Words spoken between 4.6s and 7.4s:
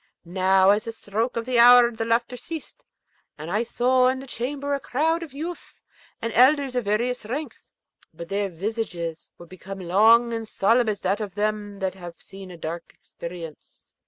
a crowd of youths and elders of various